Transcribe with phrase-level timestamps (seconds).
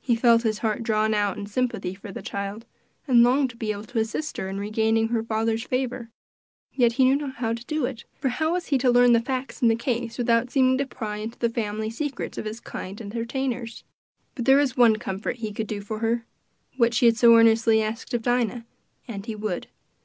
[0.00, 2.66] He felt his heart drawn out in sympathy for the child,
[3.06, 6.10] and longed to be able to assist her in regaining her father's favor,
[6.72, 9.20] yet he knew not how to do it, for how was he to learn the
[9.20, 13.00] facts in the case without seeming to pry into the family secrets of his kind
[13.00, 13.84] entertainers?
[14.34, 16.26] But there was one comfort he could do for her
[16.76, 18.66] what she had so earnestly asked of Dinah
[19.06, 19.68] and he would.